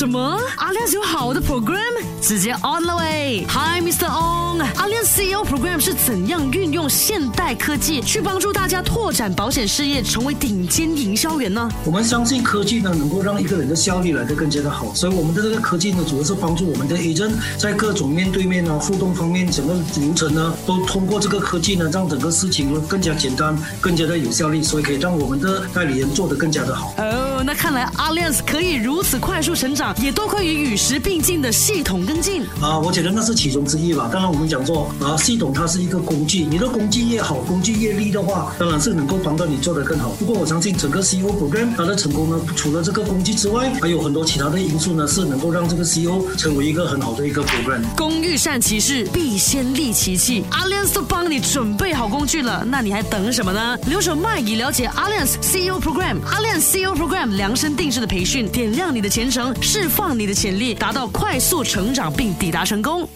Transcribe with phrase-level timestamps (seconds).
[0.00, 1.76] 什么？Alliance 有好的 program，
[2.22, 4.06] 直接 on the way！Hi，Mr.
[4.08, 11.68] Ong，Alliance CEO program 是怎样运用现代科技去帮助大家拓展保险事业，成为顶尖营销员呢？
[11.84, 26.94] 我们相信科技呢，能够让一个人的效率来得更加的好，所以我们的这个科技呢，主要是帮助我们的 agent 在各种面对面啊、互动方面，整个流程呢，都通过这个科技呢，让整个事情呢更加简单、更加的有效率，所以可以让我们的代理人做得更加的好。
[27.40, 32.42] 哦，那看来 Alliance 可以如此快速成长，也多亏于与时并进的系统跟进。
[32.60, 34.10] 啊，我觉得那是其中之一吧。
[34.12, 40.10] 当然，我们讲说啊，系统它是一个工具，你的工具越好，工具越利的话，当然是能够帮到你做得更好。
[40.18, 47.82] 不过我相信整个 CEO program 它的成功呢，除了这个工具之外，还有很多其他的因素呢，是能够让这个 CEO 成为一个很好的一个 program。
[47.96, 50.44] 工欲善其事，必先利其器。
[50.50, 53.78] Alliance 都帮你准备好工具了，那你还等什么呢？
[53.86, 56.18] 留守麦以了解 Alliance CEO program。
[56.26, 63.08] Alliance CEO program 量身定制的培训，点亮你的前程，释放你的潜力，达到快速成长并抵达成功。